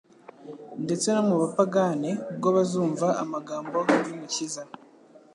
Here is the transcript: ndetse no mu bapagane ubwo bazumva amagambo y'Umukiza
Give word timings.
ndetse 0.83 1.07
no 1.11 1.21
mu 1.27 1.35
bapagane 1.41 2.09
ubwo 2.31 2.47
bazumva 2.57 3.07
amagambo 3.23 3.77
y'Umukiza 4.05 4.63